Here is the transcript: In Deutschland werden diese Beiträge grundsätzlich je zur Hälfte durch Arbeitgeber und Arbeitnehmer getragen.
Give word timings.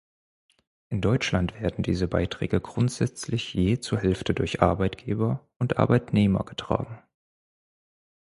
In 0.89 0.99
Deutschland 0.99 1.61
werden 1.61 1.83
diese 1.83 2.07
Beiträge 2.07 2.59
grundsätzlich 2.59 3.53
je 3.53 3.79
zur 3.81 3.99
Hälfte 3.99 4.33
durch 4.33 4.59
Arbeitgeber 4.59 5.47
und 5.59 5.77
Arbeitnehmer 5.77 6.43
getragen. 6.43 7.03